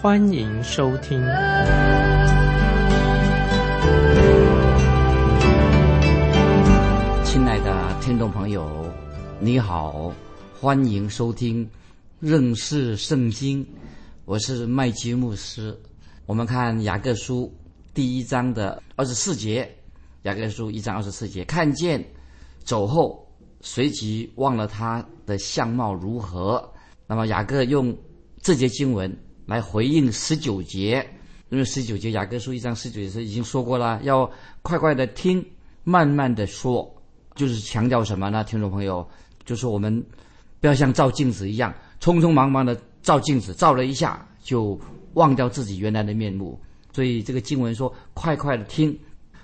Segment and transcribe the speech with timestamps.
[0.00, 1.18] 欢迎收听。
[7.24, 8.86] 亲爱的听众朋友，
[9.40, 10.12] 你好，
[10.60, 11.68] 欢迎收听
[12.20, 13.66] 认识圣经。
[14.24, 15.76] 我是麦基牧师。
[16.26, 17.52] 我们看雅各书
[17.92, 19.68] 第一章的二十四节。
[20.22, 22.00] 雅各书一章二十四节，看见
[22.62, 23.26] 走后，
[23.62, 26.72] 随即忘了他的相貌如何。
[27.08, 27.92] 那么雅各用
[28.40, 29.12] 这节经文
[29.48, 31.08] 来回应十九节，
[31.48, 35.42] 因为十九节雅各书一章十九节已经说过了，要快快的听，
[35.84, 36.86] 慢慢的说，
[37.34, 38.44] 就是强调什么呢？
[38.44, 39.08] 听众朋友，
[39.46, 40.04] 就是我们
[40.60, 44.78] 不要像照镜子一样，匆匆忙忙的照镜子，照了一下就
[45.14, 46.60] 忘掉自己原来的面目。
[46.92, 48.94] 所以这个经文说，快快的听。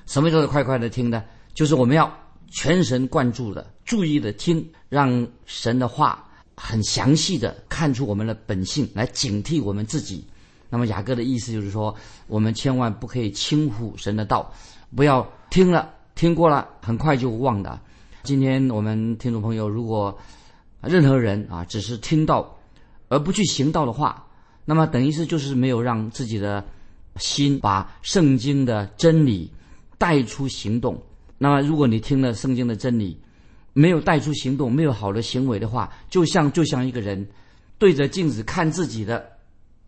[0.05, 1.25] 什么叫做快快的听呢？
[1.55, 2.15] 就是我们要
[2.51, 10.25] 全神贯注的、注意的听，让神的话很详细的看出我们的本性，来警惕我们自己。
[10.69, 11.95] 那么雅各的意思就是说，
[12.27, 14.53] 我们千万不可以轻忽神的道，
[14.95, 17.81] 不要听了、听过了，很快就忘了。
[18.23, 20.19] 今天我们听众朋友，如果
[20.83, 22.59] 任何人啊，只是听到
[23.09, 24.27] 而不去行道的话，
[24.65, 26.65] 那么等于是就是没有让自己的
[27.17, 29.51] 心把圣经的真理。
[29.97, 31.01] 带出行动。
[31.39, 33.17] 那么，如果你听了圣经的真理，
[33.75, 37.29] 没有带出行动，没有好的行为的话，就像就像一个人
[37.77, 39.31] 对着镜子看自己的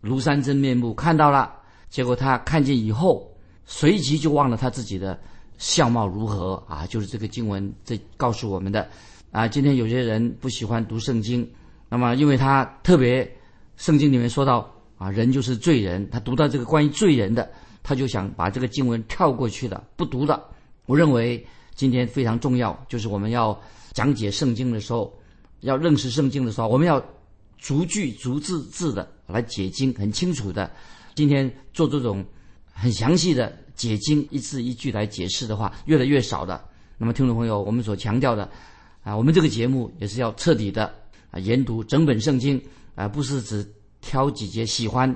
[0.03, 1.51] 庐山真面目，看到了，
[1.89, 3.35] 结果他看见以后，
[3.65, 5.19] 随即就忘了他自己的
[5.57, 6.85] 相貌如何啊！
[6.85, 8.87] 就是这个经文这告诉我们的
[9.31, 9.47] 啊。
[9.47, 11.49] 今天有些人不喜欢读圣经，
[11.89, 13.27] 那么因为他特别
[13.77, 17.49] 圣经里面说到啊，人就是罪人，他读到这个关于罪人的。
[17.83, 20.43] 他就想把这个经文跳过去了，不读了。
[20.87, 21.41] 我认为
[21.73, 23.57] 今天非常重要，就是我们要
[23.93, 25.13] 讲解圣经的时候，
[25.61, 27.03] 要认识圣经的时候，我们要
[27.57, 30.69] 逐句逐字字的来解经，很清楚的。
[31.15, 32.23] 今天做这种
[32.71, 36.63] 很详细的解经，一字一句来解释的话，越来越少的。
[36.97, 38.49] 那么，听众朋友，我们所强调的
[39.03, 40.93] 啊，我们这个节目也是要彻底的
[41.31, 42.61] 啊研读整本圣经
[42.95, 43.65] 啊，不是只
[44.01, 45.15] 挑几节喜欢。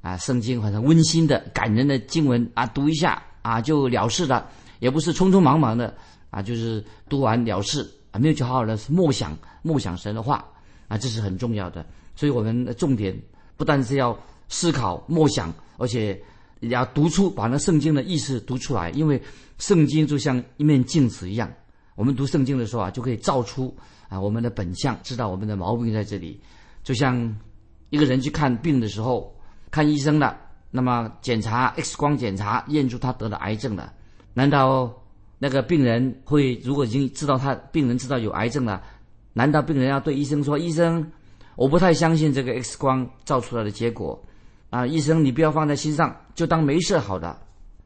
[0.00, 4.50] 啊，圣经或者温馨的、感人的经文啊，读一下啊就了事了，
[4.80, 5.96] 也不是匆匆忙忙的
[6.28, 10.46] 啊，就是读完了事啊，没有去好好的默想、默想神的话
[10.86, 11.84] 啊，这是很重要的。
[12.14, 13.20] 所以我们的重点
[13.56, 14.16] 不但是要
[14.48, 16.22] 思考、默想，而且
[16.60, 19.20] 也要读出把那圣经的意思读出来，因为
[19.58, 21.52] 圣经就像一面镜子一样，
[21.96, 23.76] 我们读圣经的时候啊，就可以照出
[24.08, 26.40] 啊我们的本相，知道我们的毛病在这里。
[26.84, 27.36] 就像
[27.90, 29.34] 一个人去看病的时候。
[29.70, 30.38] 看医生了，
[30.70, 33.90] 那么检查 X 光检查验出他得了癌症了，
[34.34, 34.92] 难道
[35.42, 38.80] 那个病人会如果已经知道他病人知道有癌症了，
[39.32, 41.04] 难道病人要对医生说：“医生，
[41.56, 44.22] 我不太相信这个 X 光照出来的结果，
[44.70, 47.36] 啊，医生你不要放在心上，就当没事好的。”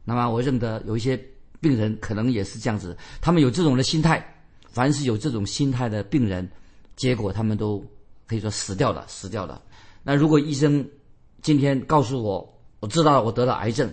[0.05, 1.19] 那么我认得有一些
[1.59, 4.23] 病人可能也是这样子，他们有这种的心态，
[4.69, 6.47] 凡是有这种心态的病人，
[6.95, 7.83] 结果他们都
[8.27, 9.63] 可以说死掉了，死掉了。
[10.03, 10.87] 那如果医生，
[11.41, 13.91] 今天告诉我，我知道了我得了癌症，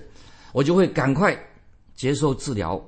[0.51, 1.33] 我就会赶快
[1.95, 2.85] 接受治疗。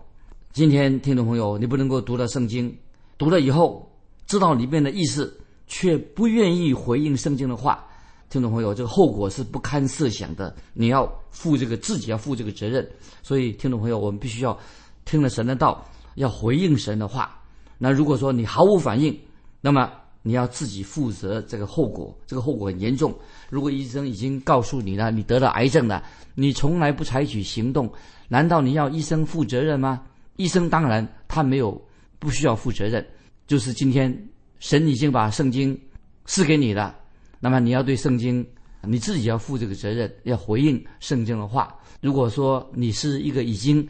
[0.55, 2.73] 今天听众朋友，你不能够读了圣经，
[3.17, 3.85] 读了以后
[4.25, 7.85] 知道里面的意思，却不愿意回应圣经的话，
[8.29, 10.55] 听众朋友，这个后果是不堪设想的。
[10.71, 12.89] 你要负这个自己要负这个责任。
[13.21, 14.57] 所以，听众朋友，我们必须要
[15.03, 15.85] 听了神的道，
[16.15, 17.37] 要回应神的话。
[17.77, 19.13] 那如果说你毫无反应，
[19.59, 19.91] 那么。
[20.27, 23.13] 你要自己负责这个后果，这个后果很严重。
[23.47, 26.03] 如果医生已经告诉你了，你得了癌症了，
[26.33, 27.87] 你从来不采取行动，
[28.27, 30.01] 难道你要医生负责任吗？
[30.35, 31.79] 医生当然他没有
[32.19, 33.05] 不需要负责任，
[33.47, 34.29] 就是今天
[34.59, 35.79] 神已经把圣经
[36.25, 36.95] 赐给你了，
[37.39, 38.45] 那么你要对圣经
[38.83, 41.75] 你自己要负这个责任，要回应圣经的话。
[42.01, 43.87] 如果说你是一个已经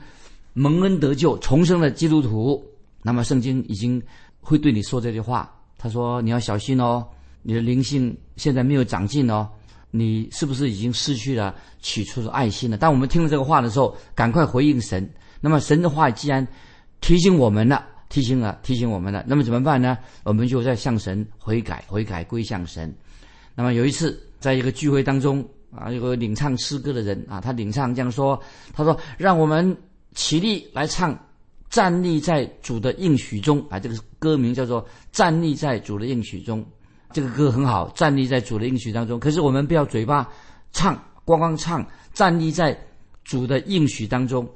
[0.54, 2.64] 蒙恩得救重生的基督徒，
[3.02, 4.02] 那么圣经已经
[4.40, 5.52] 会对你说这句话。
[5.78, 7.06] 他说：“你要小心哦，
[7.42, 9.48] 你的灵性现在没有长进哦，
[9.92, 15.08] 你是不是已经失去了起初的爱心了？”当我们听了这个话的时候，赶快回应神。
[15.42, 16.46] 那么神的话既然
[17.02, 19.98] 提醒我们了，提醒了，提醒我们了，那么怎么办呢？
[20.24, 22.94] 我们就在向神悔改，悔改归向神。
[23.56, 28.40] 那么有一次，在一个聚会当中，啊，有个领唱诗歌的人啊，他领唱这样说
[28.74, 29.76] ：“他说，让我们
[30.14, 31.18] 起立来唱，
[31.70, 33.80] 站立在主的应许中啊。
[33.80, 36.62] 这个歌名叫做《站立在主的应许中》。
[37.12, 39.20] 这个歌很好，站立在主的应许当中。
[39.20, 40.30] 可是我们不要嘴巴
[40.72, 42.78] 唱，光光唱，站立在
[43.24, 44.48] 主的应许当中。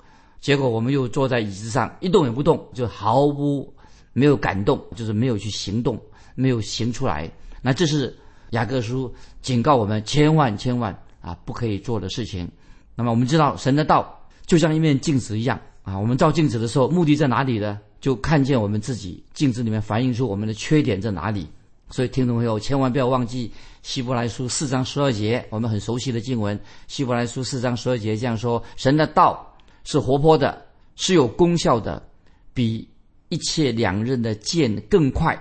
[0.41, 3.73] 结果我们又坐在椅子上一动也不动，就毫无
[4.13, 5.99] 没有感动，就是没有去行动，
[6.35, 7.29] 没有行出来。
[7.61, 8.17] 那这是
[8.51, 12.49] 雅各书警告我们千万千万。”啊，不可以做的事情。
[12.95, 15.99] 那么我们知道，神的道就像一面镜子一样啊。
[15.99, 17.77] 我们照镜子的时候，目的在哪里呢？
[17.99, 21.45] 就看见我们自己，镜子里面反映出我们的缺点在哪里。
[21.89, 23.49] 所以，听众朋友千万不要忘记
[23.83, 26.57] 《希伯来书》四章十二节，我们很熟悉的经文。
[26.87, 29.48] 《希伯来书》四章十二节这样说：神的道
[29.91, 30.63] 是活泼的，
[30.95, 32.07] 是有功效的，
[32.53, 32.87] 比
[33.29, 35.35] 一切两刃的剑更快，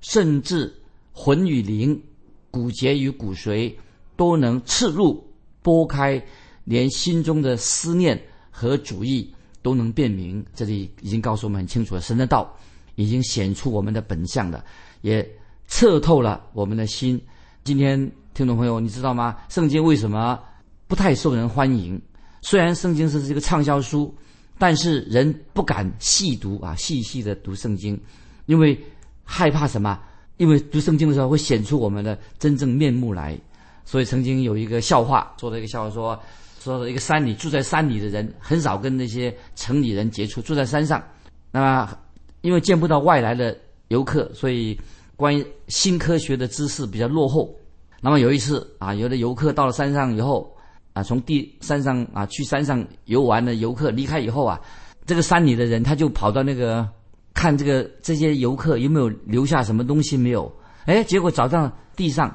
[0.00, 0.72] 甚至
[1.12, 2.00] 魂与灵、
[2.48, 3.74] 骨节与骨髓。
[4.14, 5.24] 都能刺入、
[5.62, 6.20] 拨开，
[6.64, 10.44] 连心中的思念和主意都能辨明。
[10.54, 12.56] 这里已经告诉我们很清楚了，神的道
[12.96, 14.64] 已经显出我们的本相了，
[15.02, 15.28] 也
[15.68, 17.20] 测透了我们的心。
[17.62, 17.96] 今天
[18.34, 19.36] 听众朋友，你知道吗？
[19.48, 20.40] 圣经为什么
[20.88, 22.00] 不太受人欢迎？
[22.40, 24.14] 虽然圣经是这个畅销书，
[24.58, 28.00] 但是人不敢细读啊，细细的读圣经，
[28.46, 28.78] 因为
[29.24, 29.98] 害怕什么？
[30.36, 33.38] 因为读圣经的时候会显出我们的真正面目来。
[33.84, 36.22] 所以曾经有一个笑话，说了一个笑话说，
[36.60, 41.02] 说一个山里住在山里的人很少跟那些城里人接触，住在山上，
[41.50, 41.98] 那么
[42.42, 43.56] 因为见不到外来的
[43.88, 44.78] 游客，所以
[45.16, 47.52] 关于新科学的知识比较落后。
[48.00, 50.54] 那么有一次啊，有的游客到了山上以后
[50.98, 54.60] 啊，从地山上啊去山上游玩的游客离开以后啊，
[55.06, 56.88] 这个山里的人他就跑到那个
[57.34, 60.52] 看这个这些游客有没有留下什么东西没有？
[60.86, 62.34] 哎，结果找到地上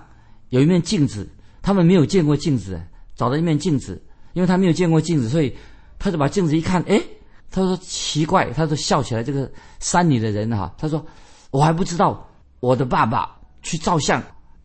[0.49, 1.27] 有一面镜子。
[1.65, 2.77] 他们没有见过镜子，
[3.15, 5.55] 找到一面镜子，因为他没有见过镜子，所以
[5.97, 7.01] 他就把镜子一看，哎，
[7.49, 9.23] 他说奇怪，他说笑起来。
[9.23, 9.49] 这个
[9.79, 11.05] 山里的人哈，他说
[11.51, 12.29] 我还不知道
[12.59, 14.21] 我的爸爸去照相，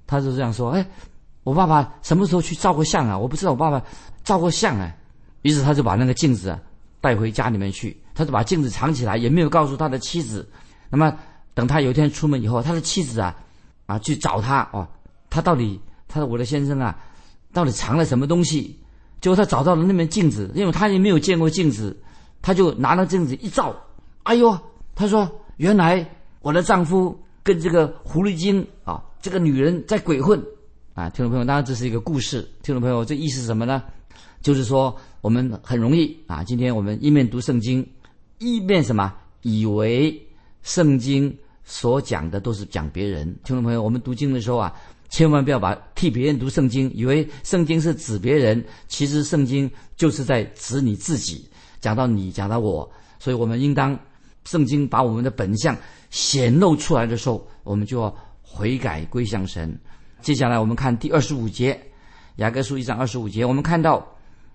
[0.08, 0.84] 他就这样说，哎，
[1.48, 3.16] 我爸爸什么时候去照过相啊？
[3.16, 3.82] 我不知道我爸爸
[4.22, 4.94] 照过相啊。
[5.42, 6.60] 于是他就把那个镜子啊
[7.00, 10.46] 带回家里面去，他就把镜子藏起来，也没有告诉他的妻子。
[10.90, 11.16] 那么
[11.54, 13.34] 等他有一天出门以后，他的妻子啊
[13.86, 14.86] 啊去找他哦，
[15.30, 15.80] 他到底。
[16.10, 16.98] 他说：“我的先生啊，
[17.52, 18.74] 到底藏了什么东西？”
[19.20, 21.94] 结果他找到了那面镜子，因为他也没有见过镜子，
[22.40, 23.76] 他就拿了镜子一照，
[24.22, 24.58] 哎呦！
[24.94, 26.08] 他说：“原来
[26.40, 30.42] 我的丈夫跟这个狐狸精啊，这个女人在鬼混
[30.98, 32.42] 啊！”听众朋友，当然这是一个故事。
[32.62, 33.82] 听众朋友，这意思是什么呢？
[34.42, 37.86] 就是说我们很容易啊，今天我们一面读圣经，
[38.38, 40.20] 一面什么，以为
[40.62, 43.26] 圣经所讲的都是讲别人。
[43.44, 44.74] 听众朋友，我们读经的时候啊。
[45.10, 51.48] 千万不要把替别人读圣经，以为圣经是指别人，其实圣经就是在指你自己。
[51.80, 52.86] 讲到你，讲到我，
[53.18, 53.98] 所以我们应当
[54.44, 55.74] 圣经把我们的本相
[56.10, 59.74] 显露出来的时候，我们就要悔改归向神。
[60.20, 61.80] 接下来我们看第二十五节，
[62.36, 64.06] 雅各书一章二十五节，我们看到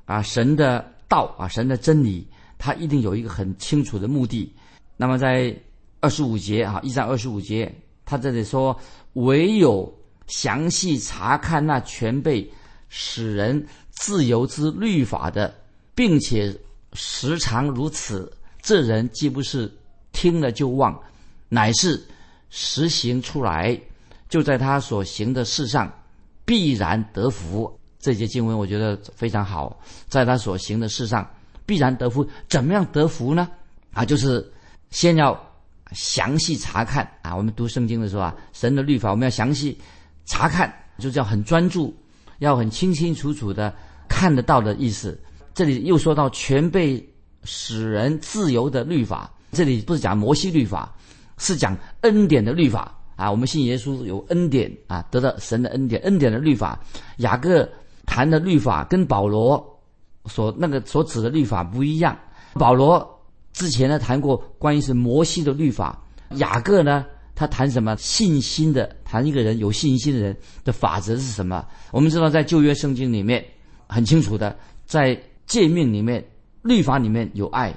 [0.06, 2.27] 啊，神的道啊，神的真理，
[2.57, 4.54] 它一定有一个很清楚的目的。
[4.98, 5.56] 那么在
[6.00, 7.74] 二十五节啊，一章二十五节，
[8.06, 8.77] 他这里说
[9.13, 9.94] 唯有。
[10.27, 12.49] 详细查看那全被
[12.87, 15.54] 使人自由之律法的，
[15.94, 16.57] 并且
[16.94, 19.69] 时常如此，这人既不是
[20.14, 20.97] 听了就忘，
[21.49, 22.02] 乃是
[22.49, 23.78] 实行出来，
[24.33, 25.94] 就在他所行的事上
[26.44, 27.71] 必然得福。
[27.99, 31.23] 这节经文我觉得非常好，在他所行的事上
[31.68, 32.28] 必然得福。
[32.49, 33.47] 怎么样得福呢？
[33.94, 34.52] 啊，就是
[34.90, 35.40] 先要
[35.92, 37.35] 详细查看啊。
[37.35, 39.78] 我们读圣经的时候啊，神的律法我们要详细。
[40.25, 41.95] 查看就叫很专注，
[42.40, 43.71] 要很清清楚楚的
[44.09, 45.16] 看得到的意思。
[45.54, 47.07] 这里又说到全被
[47.44, 50.92] 使人自由的律法，这里不是讲摩西律法，
[51.37, 53.31] 是讲恩典的律法啊。
[53.31, 56.80] 我们信耶稣有恩典啊，得到神的恩典，恩典的律法。
[57.18, 57.68] 雅各
[58.06, 59.63] 谈的律法跟保罗
[60.25, 62.18] 所那个所指的律法不一样。
[62.53, 63.07] 保罗
[63.53, 66.01] 之前呢谈过关于是摩西的律法，
[66.35, 67.06] 雅各呢。
[67.35, 68.95] 他谈什么信心的？
[69.03, 71.65] 谈一个人有信心的人的法则是什么？
[71.92, 73.44] 我们知道，在旧约圣经里面
[73.87, 76.23] 很清楚的，在诫命里面、
[76.61, 77.71] 律法里面有爱；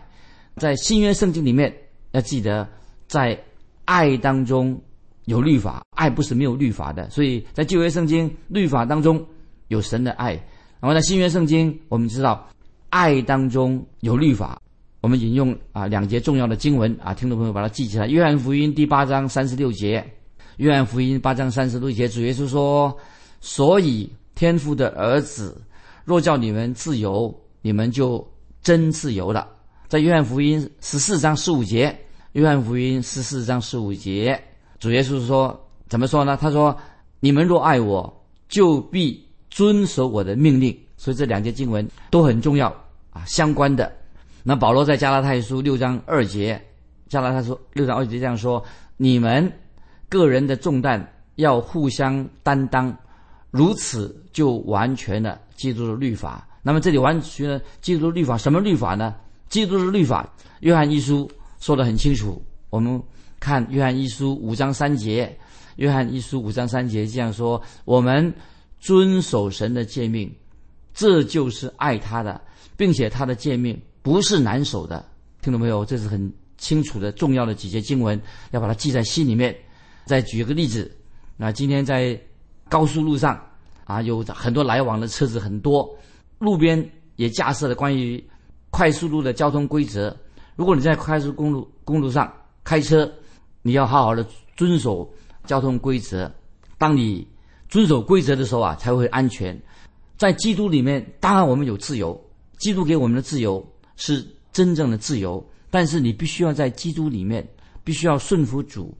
[0.56, 1.74] 在新约圣经里面
[2.10, 2.68] 要记得，
[3.08, 3.42] 在
[3.86, 4.78] 爱当中
[5.26, 7.08] 有律法，爱不是没有律法的。
[7.10, 9.24] 所以在旧约圣经律法当中
[9.68, 10.32] 有神的爱，
[10.80, 12.48] 然后在新约圣经我们知道
[12.88, 14.60] 爱当中有律法。
[15.02, 18.08] 我们引用啊两节重要的经文啊，听众朋友把它记起来。
[18.08, 20.04] 约翰福音第八章三十六节，
[20.56, 22.96] 约翰福音八章三十六节，主耶稣说
[23.40, 25.62] ：“所以天父的儿子
[26.04, 28.26] 若叫你们自由，你们就
[28.62, 29.46] 真自由了。
[29.86, 31.96] 在约翰福音十四章十五节，
[32.32, 34.42] 约翰福音十四章十五节，
[34.78, 36.36] 主耶稣说：“怎么说呢？
[36.36, 36.76] 他说：
[37.20, 40.76] 你们若爱我，就必遵守我的命令。
[40.96, 42.68] 所以这两节经文都很重要
[43.10, 43.90] 啊，相关的。
[44.42, 46.60] 那保罗在加拉太书六章二节，
[47.08, 48.62] 加拉太书六章二节这样说：
[48.96, 49.50] 你们
[50.08, 52.96] 个人的重担要互相担当，
[53.50, 56.46] 如此就完全了基督的律法。
[56.62, 59.14] 那么这里完全了基督的律法，什么律法呢？
[59.48, 60.28] 基督的律法，
[60.60, 61.30] 约翰一书
[61.60, 62.42] 说得很清楚。
[62.70, 63.00] 我们
[63.46, 65.38] 看约翰一书五章三节，
[65.76, 68.34] 约翰一书五章三节这样说：我们
[68.80, 70.28] 遵守神的诫命，
[70.92, 72.40] 这就是爱他的，
[72.76, 75.04] 并且他的诫命不是难守的。
[75.42, 75.84] 听懂没有？
[75.84, 79.56] 这是很清楚的、重要的几节经文，要把它记在心里面。
[80.06, 80.90] 再举一个例子，
[81.36, 82.20] 那今天在
[82.68, 83.40] 高速路上
[83.84, 85.88] 啊，有很多来往的车子很多，
[86.40, 86.84] 路边
[87.14, 88.20] 也架设了关于
[88.70, 90.16] 快速路的交通规则。
[90.56, 92.32] 如果你在快速公路公路上
[92.64, 93.08] 开车，
[93.66, 94.24] 你要好好的
[94.56, 95.12] 遵守
[95.44, 96.32] 交通规则。
[96.78, 97.26] 当你
[97.68, 99.60] 遵守规则的时候啊，才会安全。
[100.16, 102.18] 在基督里面，当然我们有自由，
[102.58, 105.44] 基督给我们的自由是真正的自由。
[105.68, 107.44] 但是你必须要在基督里面，
[107.82, 108.96] 必须要顺服主。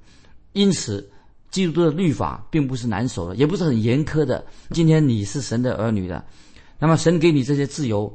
[0.53, 1.09] 因此，
[1.49, 4.45] 基督的律法并不是难守的，也不是很严苛的。
[4.71, 6.23] 今天你是神的儿女的，
[6.81, 8.13] 那么神给你这些自由，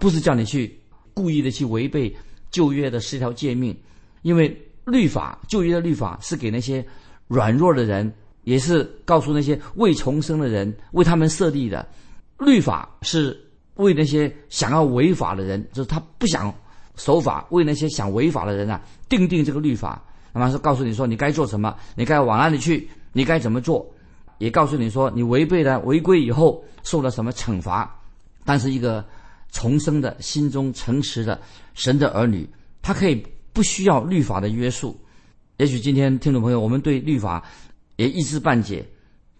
[0.00, 0.80] 不是叫你去
[1.14, 2.12] 故意的去违背
[2.50, 3.74] 旧约的十条诫命，
[4.22, 6.84] 因为律法旧约的律法是给那些
[7.28, 8.12] 软弱的人，
[8.44, 11.86] 也是告诉那些未重生的人，为他们设立的。
[12.38, 13.38] 律法是
[13.76, 16.52] 为那些想要违法的人，就是他不想
[16.96, 20.02] 守法，为那些想违法的人啊，定定这个律法。
[20.32, 23.86] 那么是告诉你说你该做什么，你该往哪里去，你该怎么做，
[24.38, 27.88] 也告诉你说你违背了违规以后受了什么惩罚。
[28.44, 29.04] 但是一个
[29.52, 31.40] 重生的心中诚实的
[31.74, 32.48] 神的儿女，
[32.80, 34.98] 他可以不需要律法的约束。
[35.58, 37.42] 也许今天听众朋友，我们对律法
[37.96, 38.86] 也一知半解，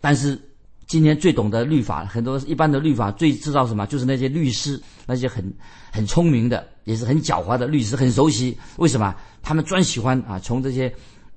[0.00, 0.40] 但是。
[0.88, 3.86] 今天最懂得律法，很多一般的律法最知道什么？
[3.86, 5.42] 就是那些律师，那些很
[5.90, 8.58] 很聪明的，也是很狡猾的律师，很熟悉。
[8.76, 9.14] 为什么？
[9.40, 10.94] 他们专喜欢啊，从这些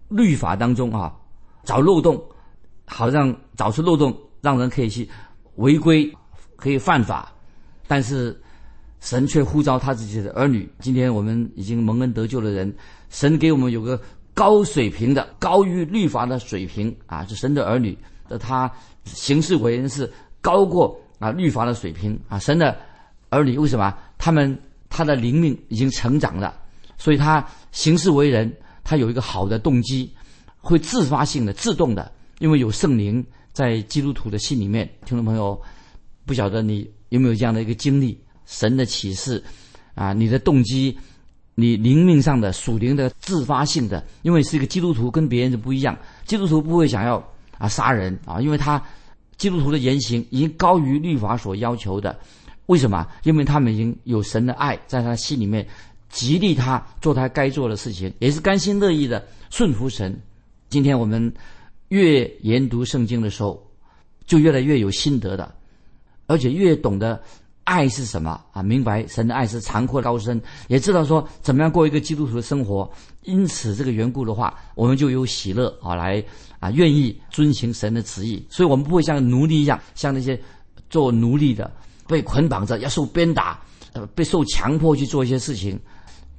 [0.09, 1.15] 律法当中啊
[1.63, 2.21] 找漏洞，
[2.85, 5.09] 好让找出漏洞，让人可以去
[5.55, 6.11] 违规，
[6.57, 7.31] 可以犯法。
[7.87, 8.37] 但是
[9.05, 10.67] 神却呼召他自己的儿女。
[10.79, 12.75] 今天我们已经蒙恩得救的人，
[13.09, 14.01] 神给我们有个
[14.33, 17.95] 高水平的、高于律法的水平啊，是神的儿女
[18.27, 18.69] 的他。
[19.03, 22.75] 行事为人是高过啊律法的水平啊，神的
[23.29, 23.95] 儿女为什么？
[24.17, 24.59] 他们
[24.89, 26.59] 他的灵命已经成长了，
[26.97, 28.51] 所以他行事为人，
[28.83, 30.11] 他有一个好的动机，
[30.57, 34.89] 会自发性的、自动的，因为有圣灵在基督徒的心里面。
[35.05, 35.61] 听众朋友，
[36.25, 38.19] 不晓得你有没有这样的一个经历？
[38.45, 39.43] 神的启示
[39.93, 40.97] 啊，你的动机，
[41.55, 47.23] 你灵命上的属灵的自发性的，因为是一个基督徒，跟别人就不一样，基督徒不会想要。
[47.57, 48.41] 啊，杀人啊！
[48.41, 48.83] 因为他
[49.37, 52.13] 基督徒的言行已经高于律法所要求的，
[52.65, 53.07] 为什么？
[53.23, 55.65] 因为他们已经有神的爱在他心里面，
[56.09, 60.21] 激励他做他该做的事情，也是甘心乐意的顺服神。
[60.67, 61.33] 今天我们
[61.87, 63.65] 越研读圣经的时候，
[64.25, 65.55] 就越来越有心得的，
[66.27, 67.23] 而且越懂得。
[67.65, 68.63] 爱是什么啊？
[68.63, 72.89] 明白神的爱是长阔高深，也知道说怎么样过一个基督徒的生活。
[73.23, 76.23] 因此这个缘故的话，我们就有喜乐啊，来
[76.59, 78.45] 啊愿意遵行神的旨意。
[78.49, 80.39] 所以我们不会像奴隶一样，像那些
[80.89, 81.69] 做奴隶的
[82.07, 83.59] 被捆绑着要受鞭打，
[83.93, 85.79] 呃，被受强迫去做一些事情。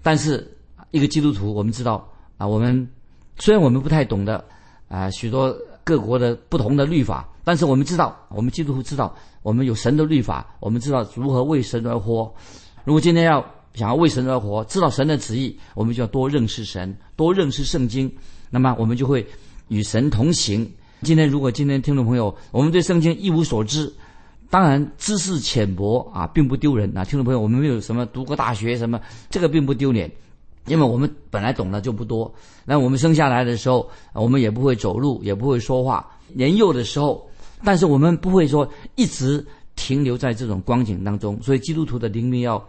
[0.02, 0.48] 但是
[0.92, 2.88] 一个基督徒，我们知道啊，我们
[3.38, 4.42] 虽然我们不太懂得
[4.88, 5.52] 啊许多
[5.82, 7.28] 各国的不同的律法。
[7.46, 12.34] 但是我们知道，我们基督徒知道，我们有神的律法，我们知道如何为神而活。
[12.82, 13.38] 如果今天要
[13.72, 18.12] 想要为神而活，知道神的旨意，我们就要多认识神，多认识圣经。
[18.50, 19.24] 那么我们就会
[19.68, 20.68] 与神同行。
[21.02, 23.94] 今天如果今天听众朋友，我们对圣经一无所知，
[24.50, 27.04] 当然知识浅薄啊，并不丢人啊。
[27.04, 29.00] 听众朋友，我们没有什么读过大学什么，
[29.30, 30.10] 这个并不丢脸，
[30.66, 32.34] 因为我们本来懂得就不多。
[32.64, 36.04] 那我们生下来的时候，我们也不会走路，也不会说话。
[36.34, 37.24] 年幼的时候。
[37.64, 39.44] 但是我们不会说一直
[39.74, 42.62] 停留在这种光景当中，所以基督徒的灵命要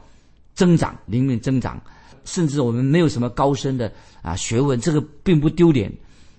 [0.55, 1.81] 增长，灵命增长，
[2.25, 3.91] 甚至我们没有什么高深的
[4.21, 5.91] 啊学问，这个并不丢脸。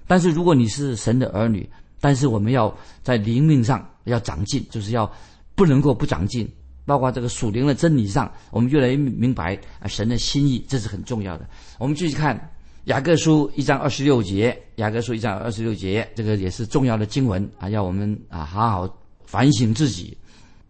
[0.06, 1.68] 但是如果你是神的儿女，
[2.00, 5.10] 但是我们要在灵命上要长进，就是要
[5.54, 6.50] 不能够不长进，
[6.84, 11.48] 包括这个属灵的真理上，我们越来越明白啊神的心意，这是很重要的。
[11.78, 12.50] 我们继续看。
[12.88, 20.16] 雅各书一章二十六节，雅各书一章二十六节，这个也是重要的经文啊，要我们啊好好反省自己。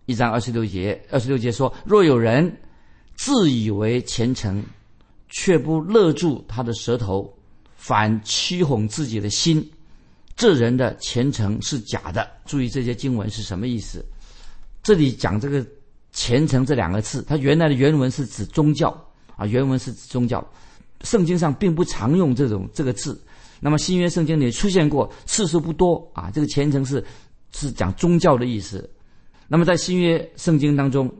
[0.07, 2.53] 一章二十六节，二十六节说：若有人
[3.15, 4.61] 自以为虔诚，
[5.29, 7.33] 却不勒住他的舌头，
[7.77, 9.65] 反欺哄自己的心，
[10.35, 12.29] 这人的虔诚是假的。
[12.45, 14.05] 注意这些经文是什么意思？
[14.83, 15.65] 这里讲这个
[16.11, 18.91] “虔诚”这两个字，它原来的原文是指宗教
[19.37, 20.45] 啊，原文是指宗教。
[21.03, 23.21] 圣经上并不常用这种这个字，
[23.61, 26.31] 那么新约圣经里出现过，次数不多啊。
[26.31, 27.05] 这个虔诚是
[27.53, 28.89] 是讲宗教的意思。
[29.47, 31.13] 那么在新约圣经当中，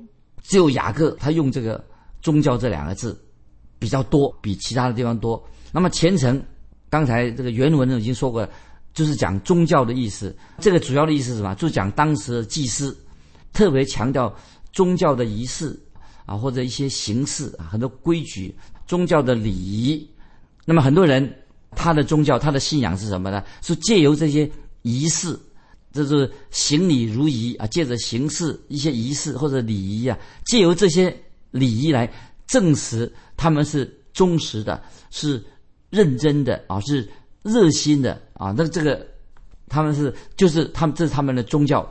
[0.43, 1.83] 只有雅各他用这个
[2.21, 3.19] 宗教这两个字
[3.79, 5.43] 比较多，比其他的地方多。
[5.73, 6.43] 那么虔诚，
[6.91, 8.47] 刚才这个原文已经说过，
[8.93, 10.37] 就是讲宗教的意思。
[10.59, 11.55] 这个主要的意思是什么？
[11.55, 12.97] 就讲当时的祭司
[13.53, 14.35] 特别强调
[14.73, 15.79] 宗教的仪式
[16.27, 18.55] 啊，或者一些形式啊，很多规矩。
[18.89, 20.05] 宗教的礼仪，
[20.65, 21.33] 那么很多人
[21.77, 23.45] 他的宗教他的信仰是什么呢？
[23.63, 24.51] 是借由这些
[24.83, 25.39] 仪式，
[25.93, 31.15] 这是行礼如仪啊，借着形式一些仪式或者礼仪啊，借由这些
[31.51, 32.11] 礼仪来
[32.47, 35.45] 证实他们是忠实的，是
[35.91, 37.07] 认真的啊，是
[37.43, 38.55] 热心的啊。
[38.57, 39.07] 那这个
[39.69, 41.87] 他们是就是他们这是他们的宗教，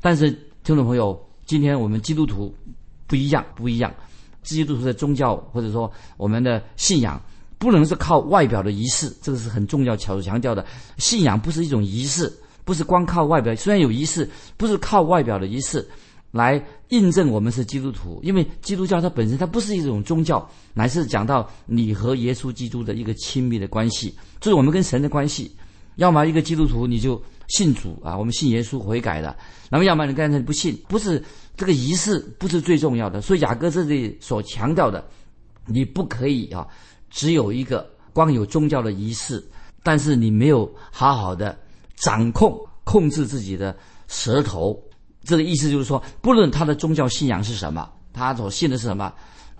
[0.00, 0.30] 但是
[0.62, 2.54] 听众朋友，今天我们基督徒
[3.08, 3.92] 不一样，不一样。
[4.42, 7.20] 基督徒的宗教或者说我们的信仰，
[7.58, 10.64] 不能是靠外表的仪式，这个是很重要、强强调的。
[10.96, 12.32] 信仰不是一种仪式，
[12.64, 13.54] 不是光靠外表。
[13.56, 15.86] 虽然有仪式，不是靠外表的仪式
[16.30, 18.20] 来印证我们是基督徒。
[18.22, 25.50] 因为基督教它本身它不是一种宗教，乃是讲到你和耶稣基督的一个亲密的关系，这是我们跟神的关系。
[25.96, 29.34] 要么一个基督徒你就信主啊，我们信耶稣悔改的；
[29.70, 31.22] 那么要么你刚才不信，不是。
[31.56, 35.04] 这个仪式不是最重要的，所以雅各这里所强调的，
[35.66, 36.64] 你不可以啊，
[37.10, 39.44] 只有一个光有宗教的仪式，
[39.82, 41.58] 但是你没有好好的
[41.96, 43.76] 掌控控制自己的
[44.06, 44.80] 舌头。
[45.24, 49.12] 这个意思就是说，不论他的宗教信仰是什么，他所信的是什么，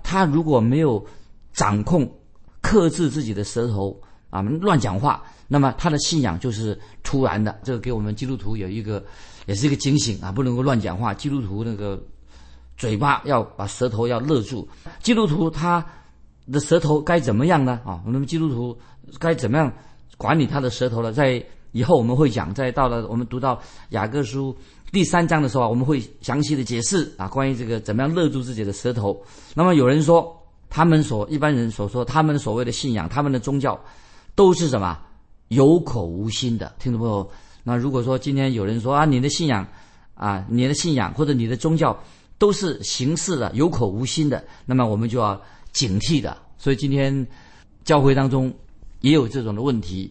[0.05, 1.05] 他如果没有
[1.53, 2.09] 掌控
[2.61, 7.59] 克制自己的舌头啊，乱讲话，那么他的信仰就是突然的。
[7.65, 9.03] 这个给我们基督徒有一个。
[9.47, 11.15] 也是一个警醒啊，不能够乱讲话。
[11.15, 11.99] 基督徒那个
[12.77, 14.69] 嘴巴要把舌头要勒住。
[15.03, 15.83] 基督徒他
[16.53, 17.81] 的舌头该怎么样呢？
[17.83, 18.79] 啊，那么基督徒
[19.19, 19.73] 该怎么样
[20.19, 21.11] 管理他的舌头呢？
[21.15, 23.59] 在以后我们会讲，在到了我们读到
[23.89, 24.55] 雅各书
[24.93, 29.19] 第三章的时候，我们会详细的解释啊，关于这个怎么样勒住自己的舌头。
[29.55, 30.31] 那么有人说，
[30.69, 33.83] 他们所一般人所说，他们所谓的信仰，他们的宗教
[34.35, 34.99] 都是什么
[35.49, 37.29] 有口无心的，听众朋友？
[37.63, 39.67] 那如果说今天有人说啊，你的信仰，
[40.15, 41.99] 啊，你的信仰或者你的宗教
[42.39, 45.41] 都是形式的、有口无心的，那么我们就要
[45.73, 46.37] 警惕的。
[46.59, 47.27] 所以今天
[47.85, 48.53] 教会当中
[49.01, 50.11] 也有这种的问题，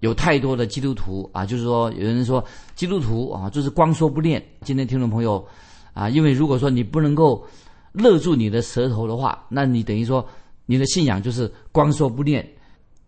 [0.00, 4.44] 有太多的基督徒啊，就是说有人说基督徒啊，就是光说不练。
[4.62, 5.44] 今天听众朋友
[5.92, 7.44] 啊，因为如果说你不能够
[7.92, 10.24] 勒住你的舌头的话，那你等于说
[10.66, 12.48] 你的信仰就是光说不练，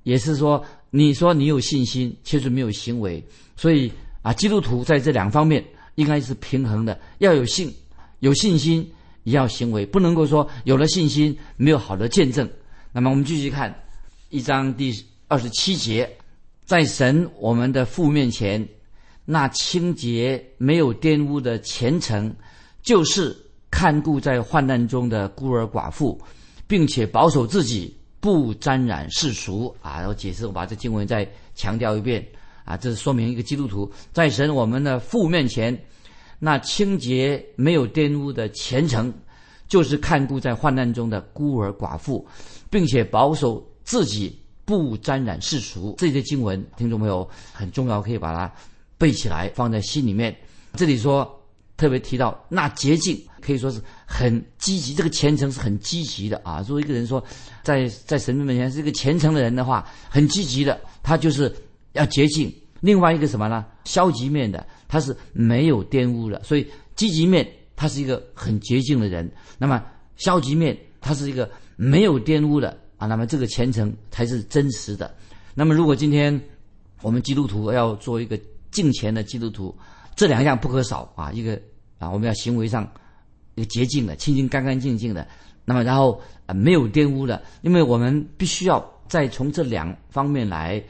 [0.05, 0.65] 也是说。
[0.97, 3.21] 你说你有信心，其实没有行为，
[3.57, 3.91] 所以
[4.23, 5.65] 啊，基督徒在这两方面
[5.97, 7.75] 应该是平衡的，要有信，
[8.21, 8.89] 有信心
[9.25, 12.49] 也要行为，不能够说有了信心没有好的见证。
[12.93, 13.75] 那么我们继续看
[14.31, 14.95] 一章第
[15.27, 16.09] 二十七节，
[16.65, 18.65] 在神我们的父面前，
[19.25, 22.33] 那清洁没有玷污的虔诚，
[22.85, 23.37] 就是
[23.69, 26.21] 看顾在患难中的孤儿寡妇，
[26.69, 27.93] 并且保守自己。
[28.25, 30.03] 不沾染世俗啊！
[30.09, 32.27] 我解释，我把这经文再强调一遍
[32.65, 32.75] 啊！
[32.75, 35.79] 这是说明一个基督徒在神我们的父面前，
[36.39, 39.13] 那清洁没有玷污的虔诚，
[39.69, 42.27] 就是看顾在患难中的孤儿寡妇，
[42.71, 45.95] 并且保守自己不沾染世俗。
[45.99, 48.51] 这些经文，听众朋友很重要，可以把它
[48.97, 50.35] 背起来，放在心里面。
[50.77, 51.31] 这里说
[51.77, 53.23] 特别提到那洁净。
[53.45, 53.79] 可以说是
[54.17, 56.65] 很积极，这个虔诚是很积极的啊。
[56.69, 57.21] 如果一个人说，
[57.65, 61.53] 在在神面前是一个虔诚的人的话，很积极的，他就是
[61.95, 62.55] 要洁净。
[62.79, 63.67] 另外一个什么呢？
[63.83, 66.41] 消极面的，他是没有玷污的。
[66.45, 69.27] 所以积极面，他是一个很洁净的人；
[69.59, 73.09] 那么消极面，他是一个没有玷污的啊。
[73.09, 75.13] 那么这个虔诚才是真实的。
[75.57, 76.41] 那么如果今天
[77.03, 78.39] 我们基督徒要做一个
[78.71, 79.77] 敬虔的基督徒，
[80.15, 81.33] 这两样不可少啊。
[81.33, 81.61] 一个
[81.99, 82.89] 啊，我们要行为上。
[83.55, 85.27] 一个洁净的、清清干干净净的，
[85.65, 90.83] 那么然后啊没有玷污的，因为我们必须要再从这两方面来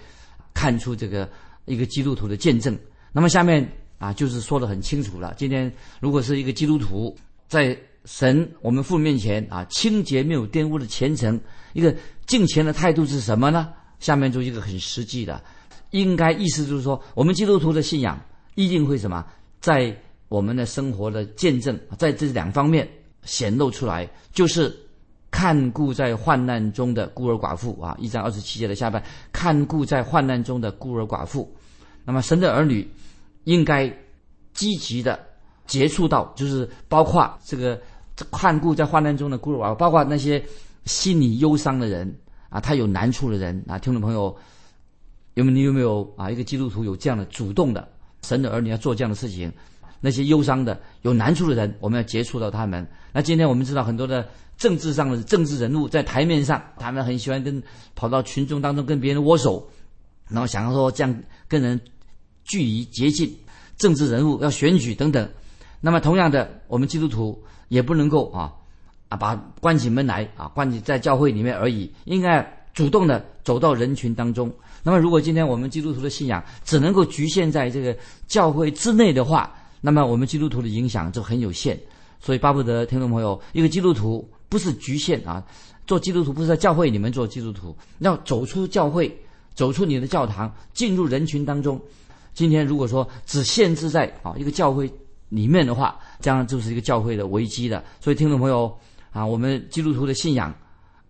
[0.53, 1.29] 看出这个
[1.65, 2.77] 一个基督徒的见证。
[3.13, 5.35] 那么下面啊就是说的很清楚了。
[5.37, 7.17] 今天如果是一个基督徒
[7.49, 11.41] 在神我们父面前啊清洁没有玷污的虔诚，
[11.73, 11.95] 一个
[12.27, 13.73] 敬虔的态度是什么呢？
[14.01, 15.43] 下面就一个很实际的，
[15.91, 18.21] 应该意思就是说，我们基督徒的信仰
[18.55, 19.25] 一定会什么
[19.61, 19.97] 在
[20.29, 22.89] 我们的生活的见证，在这两方面
[23.23, 24.75] 显露出来，就是
[25.31, 31.53] 看顾在患难中的孤儿寡妇啊，一章二十七节的下半，看顾在患难中的孤儿寡妇。
[32.05, 32.89] 那么神的儿女
[33.45, 33.93] 应该
[34.53, 35.19] 积极的
[35.67, 37.81] 接触到，就是包括这个
[38.31, 40.45] 看顾在患难中的孤儿寡妇，包括那些
[40.85, 42.15] 心里忧伤的人
[42.49, 44.37] 啊，他有难处的人啊，听众朋友，
[45.35, 46.31] 有没有你有没有啊？
[46.31, 47.89] 一个基督徒有这样的主动的
[48.23, 49.51] 神的儿女要做这样的事情，
[50.05, 52.87] 那些忧伤的有难处的人，我们要接触到他们。
[53.11, 57.63] 那今天我们知道很多的政治上的政治人物在台面上，他们很喜欢跟
[57.95, 59.67] 跑到群众当中跟别人握手，
[60.29, 61.81] 然后想要说这样跟人。
[62.47, 63.35] 距离接近
[63.79, 65.27] 政治人物要选举等等，
[65.81, 68.53] 那么同样的，我们基督徒也不能够啊
[69.09, 74.53] 啊把关起门来啊关起在教会里面而已，应该主动的走到人群当中。
[74.83, 79.51] 那么如果今天我们基督徒的信仰只能够局限在这个教会之内的话，
[79.85, 81.79] 那么我们基督徒的影响就很有限。
[82.19, 85.45] 所以巴不得听众朋友，一个基督徒不是局限啊，
[85.87, 89.15] 做基督徒不是在教会里面做基督徒，要走出教会，
[89.55, 91.79] 走出你的教堂，进入人群当中。
[92.33, 94.91] 今天如果说只限制在啊一个教会
[95.29, 97.85] 里面的话，这样就是一个教会的危机的。
[98.01, 98.75] 所以听众朋友
[99.13, 100.55] 啊，我们基督徒的信仰，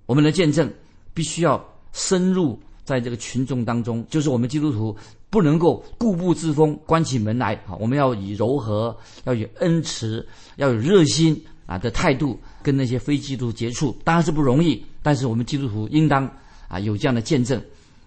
[0.07, 0.69] 我们的见证，
[1.15, 4.07] 必须要深入在这个群众当中。
[4.09, 4.97] 就是我们基督徒
[5.31, 13.97] 不能够固步自封，关起门来啊，我们要以柔和、要有恩慈、要有热心啊的态度跟那些非基督徒接触。
[14.05, 16.31] 当然是不容易，但是我们基督徒应当
[16.69, 17.61] 啊有这样的见证。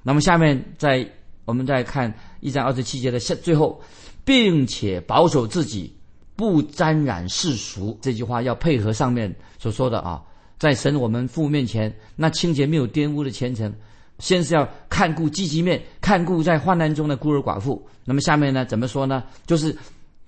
[0.04, 1.06] 那么下面在。
[1.48, 3.82] 我们再看一章二十七节的下最后，
[4.26, 5.96] 并且保守自己
[6.36, 10.22] 不沾染世俗这句话要配合上面所说的啊，
[10.60, 13.74] 在神我们父面前那清洁没有玷污的虔诚，
[14.20, 17.86] 先是要看顾积极面，看顾在患难中的孤儿寡妇。
[18.06, 19.24] 那么下面呢怎么说呢？
[19.46, 19.76] 就是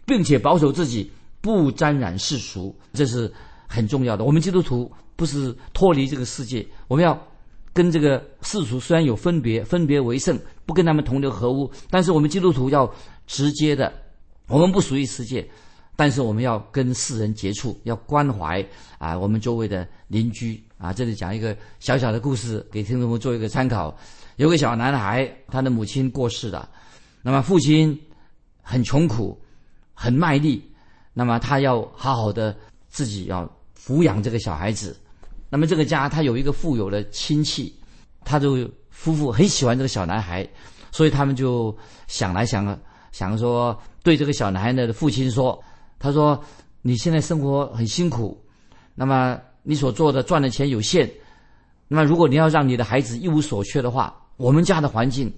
[0.05, 3.31] 并且保守自己不沾染世俗，这是
[3.67, 4.23] 很重要的。
[4.23, 7.19] 我们基督徒不是脱离这个世界，我们要。
[7.71, 12.91] 跟这个世俗虽然有分别，分别为圣，不跟他们同流合污，但是我们基督徒要
[13.27, 13.93] 直接的，
[14.47, 15.47] 我们不属于世界，
[15.95, 18.65] 但是我们要跟世人接触，要关怀
[18.97, 20.91] 啊，我们周围的邻居啊。
[20.91, 23.95] 这里讲一个小小的故事，给听众们做一个参考。
[24.37, 26.67] 有个小男孩，他的母亲过世了，
[27.21, 27.95] 那么父亲
[28.63, 29.39] 很穷苦，
[29.93, 30.63] 很卖力，
[31.13, 32.55] 那么他要好好的
[32.87, 34.97] 自己要抚养这个小孩子。
[35.49, 37.75] 那么这个家他有一个富有的亲戚，
[38.23, 40.47] 他就夫妇很喜欢这个小男孩，
[40.91, 41.75] 所以他们就
[42.07, 42.79] 想来想
[43.11, 45.61] 想说，对这个小男孩的父亲说
[45.99, 46.41] ：“他说
[46.81, 48.41] 你现在生活很辛苦，
[48.95, 51.09] 那么你所做的赚的钱有限，
[51.87, 55.31] 那么如果你要让你的孩子一无所缺的话，我们家的环境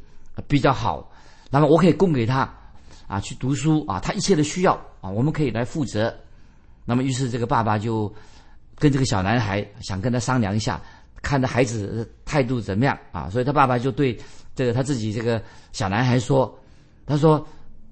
[0.48, 1.12] 比较好，
[1.50, 2.52] 那么我可以供给他
[3.08, 6.14] 啊去读书啊，他一切的需要啊，我们可以来负责。
[6.86, 8.14] 那么于是这个爸爸就。”
[8.80, 10.82] 跟这个小男孩想跟他商量一下，
[11.22, 13.30] 看着孩子态度怎么样啊？
[13.30, 14.20] 所以他爸爸就对
[14.56, 15.40] 这个他自己这个
[15.72, 16.52] 小男孩说
[17.06, 17.46] ：“他说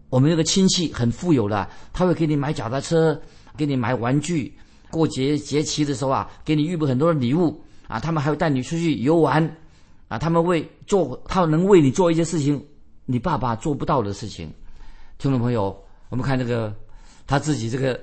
[0.09, 3.21] 我们那个亲戚很富有的，他会给你买脚踏车，
[3.55, 4.51] 给你买玩具，
[4.91, 7.99] 过节节期的时候啊，给你预备很多的礼物啊。
[7.99, 9.43] 他们还会带你出去游玩
[10.07, 10.17] 啊。
[10.17, 12.63] 他们为做，他能为你做一些事情，
[13.05, 14.51] 你爸爸做不到的事情。
[15.17, 15.77] 听众朋友，
[16.09, 16.73] 我们看这个
[17.27, 17.99] 他自己这个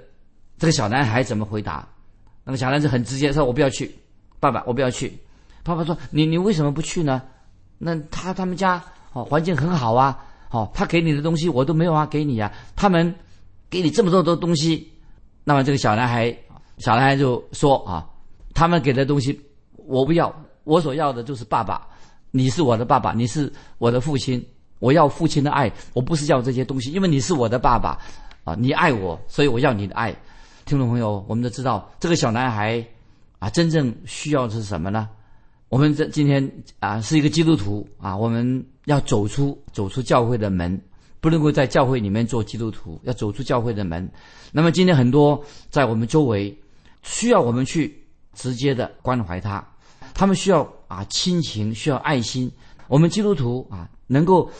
[0.59, 1.87] 这个小男孩怎么回答？”
[2.45, 3.93] 那个小男子很直接说：“我不要去，
[4.39, 5.13] 爸爸，我不要去。”
[5.65, 7.21] 爸爸说：“你你为什么不去呢？
[7.79, 10.17] 那他他们家哦环境很好啊，
[10.51, 13.13] 哦他给你的东西我都没有啊给你啊，他们
[13.69, 14.93] 给你这么多的东西，
[15.43, 16.35] 那么这个小男孩
[16.79, 18.07] 小男孩就说啊，
[18.55, 19.39] 他们给的东西
[19.77, 20.35] 我不要，
[20.65, 21.87] 我所要的就是爸爸，
[22.31, 24.45] 你是我的爸爸，你是我的父亲，
[24.79, 27.99] 我要父亲的爱，我不是要这些东西，因为你是我的爸爸
[28.45, 30.15] 啊，你爱我，所以我要你的爱。”
[30.67, 32.85] 听众朋友，我们都知道这个小男孩
[33.39, 35.09] 啊，真正需要的是什么呢？
[35.69, 36.49] 我们这今天
[36.81, 40.81] 啊是一个基督徒啊，我们要走出走出教会的门，
[41.21, 44.11] 不能够在教会里面做基督徒，要走出教会的门。
[44.51, 46.57] 那么今天很多在我们周围
[47.07, 49.67] 需要我们去直接的关怀他，
[50.13, 52.53] 他们需要啊亲情，需要爱心。
[52.87, 54.51] 我们基督徒啊能够。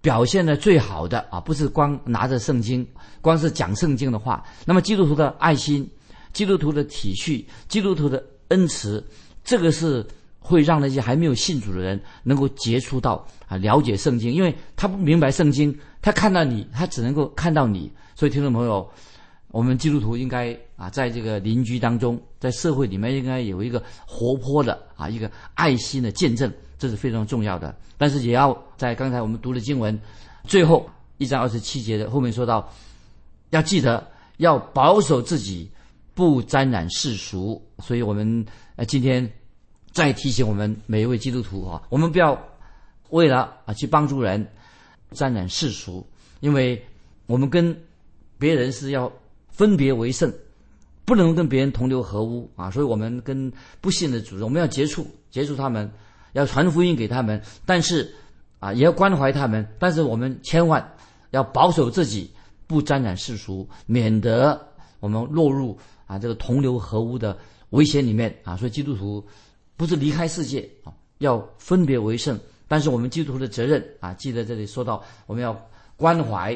[0.00, 2.86] 表现的最好的啊，不是光拿着圣经，
[3.20, 4.44] 光是讲圣经的话。
[4.64, 5.86] 那么基督徒的爱心、
[6.32, 9.04] 基督徒的体恤、基督徒的恩慈，
[9.42, 10.06] 这个是
[10.38, 17.92] 会让那些还没有信主的人能够接触到啊，了解圣经，因为他不明白圣经，他看到你，他只能够看到你。
[18.14, 18.88] 所以听众朋友，
[19.48, 26.50] 我们基督徒应该啊，在这个邻居当中，在社会里面应该有一个活泼的啊，一个爱心的见证。
[26.78, 30.00] 这是非常重要的，但是也要在刚才我们读的经文
[30.44, 32.72] 最后一章二十七节的后面说到，
[33.50, 35.68] 要记得要保守自己，
[36.14, 37.60] 不沾染世俗。
[37.80, 39.28] 所以，我们呃今天
[39.90, 42.40] 再提醒我们每一位基督徒啊，我们不要
[43.10, 44.46] 为了啊去帮助人
[45.10, 46.06] 沾染世俗，
[46.38, 46.80] 因为
[47.26, 47.76] 我们跟
[48.38, 49.12] 别人是要
[49.50, 50.32] 分别为圣，
[51.08, 52.70] 不能跟别人同流合污啊。
[52.70, 55.90] 所以我们跟不信的主人，我们要接触接触他们，
[56.34, 58.14] 要传福音给他们，但是
[58.60, 60.94] 啊也要关怀他们，但是我们千万
[61.30, 62.30] 要保守自己。
[62.68, 64.68] 不沾染世俗，免得
[65.00, 65.74] 我们落入
[66.06, 67.34] 啊这个同流合污的
[67.70, 68.58] 危险里面啊。
[68.58, 69.26] 所以基督徒
[69.74, 72.38] 不是离开世界啊，要分别为圣。
[72.68, 75.58] 但是我们基督徒的责任啊，记得这里说到我们要
[75.96, 76.54] 关怀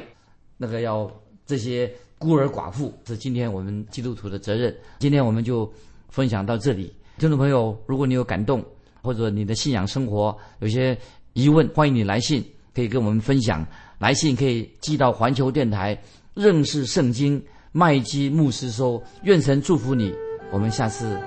[0.58, 1.10] 那个要
[1.46, 1.90] 这些
[2.22, 4.72] 孤儿寡妇，是今天我们基督徒的责任。
[5.00, 5.68] 今天我们就
[6.08, 8.64] 分享到这里，听众朋友，如果你有感动
[9.02, 10.96] 或者你的信仰生活有些
[11.32, 13.66] 疑问，欢迎你来信，可以跟我们分享。
[13.98, 16.00] 来信可以寄到环球电台
[16.34, 20.14] 认识圣经麦基牧师收，愿神祝福你，
[20.52, 21.18] 我们下次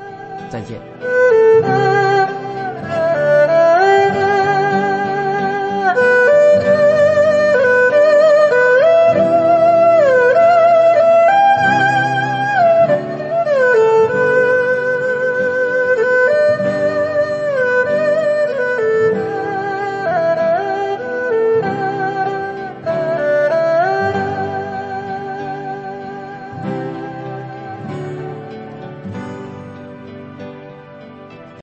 [0.49, 1.94] 再见。